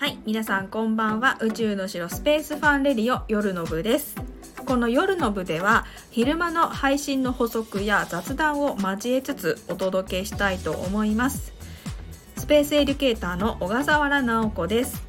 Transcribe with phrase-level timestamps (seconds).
[0.00, 1.38] はい皆さんこんばんは。
[1.40, 4.14] 宇宙の城スペースファンレディオ夜の部です。
[4.64, 11.52] この夜の部では昼間の配信の補足や雑談を交えつつお届けしたいと思います。
[12.36, 15.02] スペースエデュケーターの小笠原直子です。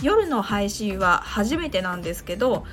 [0.00, 2.64] 夜の配信は初めてなんですけど、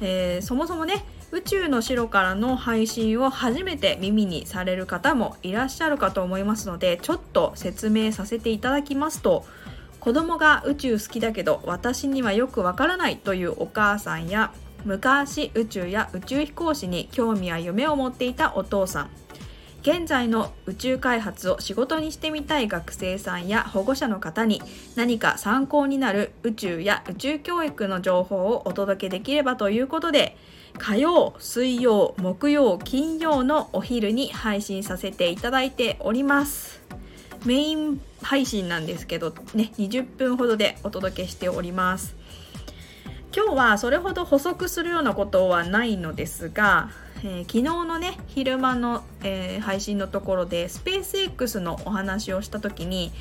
[0.00, 9.44] えー、そもそもね宇宙の城からの配信を初めて耳にされる方もいらっしゃるかと思いますのでちょっと説明させていただきますと
[10.06, 14.52] 子供が宇宙好きだけど私にはよくわからないというお母さんや
[14.84, 19.10] 昔宇宙や宇宙飛行士に興味や夢を持っていたお父さん
[19.80, 24.62] 現在の宇宙開発を仕事にしてみたい学生さんや保護者の方に
[24.94, 30.36] 何か参考になる宇宙や宇宙教育の情報をお届けできればということで
[30.78, 36.80] 火曜、水曜、木曜、金曜のお昼に配信させていただいております。
[37.46, 42.16] メイン配信なんですけどね、20分ほどでお届けしております。
[43.34, 46.90] 今日はそれほど補足するようなことはないのですが、
[47.24, 53.12] えー、昨日のね昼間の、えー、配信のところでスペース X のお話をした時に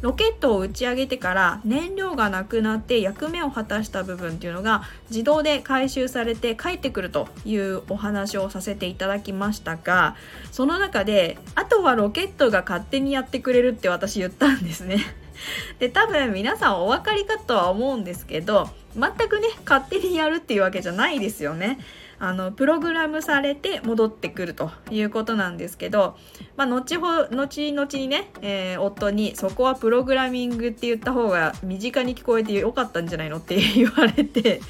[0.00, 10.16] ロケットを打ち上げてから燃料がなくなって役目を果たした部分っていうのが自動で回収されて帰ってくるというお話をさせていただきましたが
[10.50, 15.21] その中であとはロケットが勝手にやってくれるって私言ったんですね。
[15.78, 21.78] で多分皆さんお分かりかとは思うんですけど全くね勝手にやるっていうわけじゃないですよね。
[22.18, 26.16] あのプログラムされて戻ってくるということなんですけど、
[26.56, 33.38] まあ、後ほ後々にね、えー、夫にそこはプログラミングって言った方が身近に聞こえてよかったんじゃないの？
[33.38, 34.60] って言われて、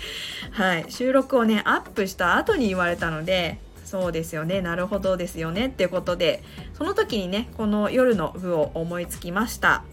[0.52, 9.84] はい、収録をねアップした後に言われたのでそうですよねなるほどですよねっていうことでその時にねこの夜の部を思いつきました。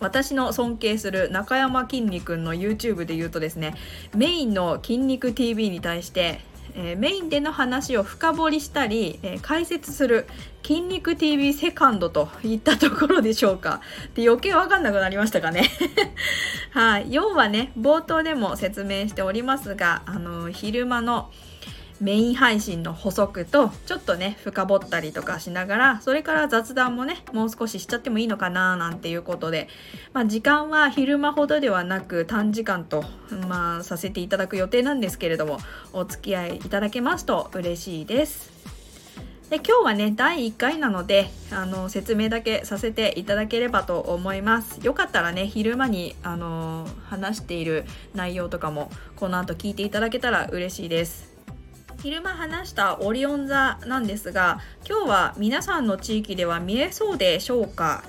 [0.00, 3.74] 私の尊敬する中山きんに君の YouTube で言うとですね
[4.14, 6.40] メインの筋肉 TV に対して
[6.76, 10.26] え、メインでの話を深掘りしたり、え、解説する
[10.62, 13.80] 筋肉 TV セカンドといったところでしょうか。
[14.14, 15.70] で余計わかんなくなりましたかね。
[16.72, 17.06] はい。
[17.10, 21.30] 要はね、冒頭でも説明しておりますが、あの、昼間の、
[22.00, 29.68] メイン配信の補足とちょっとね深掘ったりとかしながらそれから雑談もねもう少ししちゃってもいいのかななんていうことで、
[30.12, 33.04] まあ、時間は昼間ほどではなく短時間と、
[33.48, 35.58] まあ、させていただく予定なんですけれども
[35.92, 38.56] お付き合いいただけますと嬉しいです。
[39.48, 51.35] で今日はね第1回なのであの説明だけさせていただければと思いますよかったらね昼間にあの話している内容とかもこの後聞いていただけたら嬉しいです
[52.06, 58.04] 昼間話したオリオン座なんですが今日は皆さんの地域では見えそうでしょうか？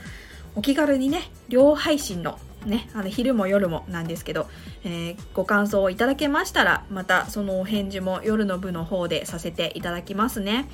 [0.53, 4.47] お気軽にね両配信のね、あの昼も夜もなんですけど、
[4.83, 10.69] えー、ご感想をいただけましたらまたそのお返事も夜の部の方でさせていただきますね。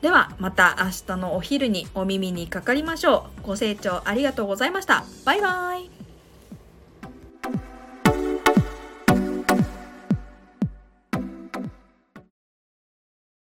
[0.00, 3.42] ではまた明日のお昼にお耳にかかりましょう。
[3.42, 5.04] ご清聴ありがとうございました。
[5.24, 6.01] バイバイ。